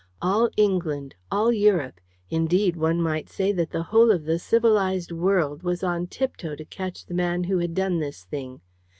All 0.19 0.49
England, 0.57 1.13
all 1.31 1.51
Europe, 1.53 2.01
indeed, 2.31 2.75
one 2.75 2.99
might 3.03 3.29
say 3.29 3.51
that 3.51 3.69
the 3.69 3.83
whole 3.83 4.09
of 4.09 4.25
the 4.25 4.39
civilised 4.39 5.11
world 5.11 5.61
was 5.61 5.83
on 5.83 6.07
tiptoe 6.07 6.55
to 6.55 6.65
catch 6.65 7.05
the 7.05 7.13
man 7.13 7.43
who 7.43 7.59
had 7.59 7.75
done 7.75 7.99
this 7.99 8.23
thing. 8.23 8.61